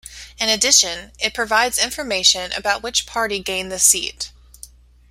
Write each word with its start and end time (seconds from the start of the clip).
In 0.39 0.49
addition, 0.49 1.11
it 1.19 1.35
provides 1.35 1.77
information 1.77 2.51
about 2.53 2.81
which 2.81 3.05
party 3.05 3.37
gained 3.37 3.71
the 3.71 3.77
seat. 3.77 4.31